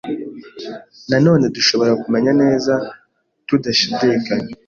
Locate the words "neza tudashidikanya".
2.41-4.51